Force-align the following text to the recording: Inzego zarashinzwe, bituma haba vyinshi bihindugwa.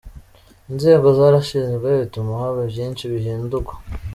Inzego 0.71 1.07
zarashinzwe, 1.17 1.87
bituma 2.01 2.31
haba 2.41 2.61
vyinshi 2.73 3.03
bihindugwa. 3.13 3.73